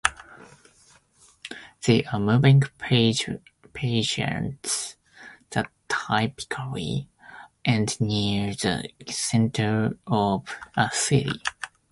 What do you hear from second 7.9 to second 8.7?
near